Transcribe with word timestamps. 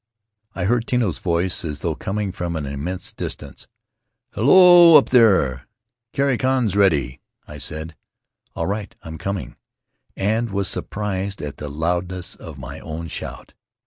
I 0.55 0.63
heard 0.63 0.87
Tino's 0.87 1.19
voice 1.19 1.63
as 1.63 1.81
though 1.81 1.93
coining 1.93 2.31
from 2.31 2.55
an 2.55 2.65
immense 2.65 3.13
distance: 3.13 3.67
"Hello, 4.33 4.97
up 4.97 5.09
there! 5.09 5.67
Kai 6.11 6.37
kai's 6.37 6.75
ready!" 6.75 7.21
I 7.47 7.59
said: 7.59 7.89
Rutiaro 7.89 8.55
"All 8.55 8.65
right! 8.65 8.95
I'm 9.03 9.19
coming," 9.19 9.57
and 10.17 10.49
was 10.49 10.67
surprised 10.67 11.39
at 11.39 11.57
the 11.57 11.69
loudness 11.69 12.33
of 12.33 12.57
my 12.57 12.79
own 12.79 13.09
shout. 13.09 13.53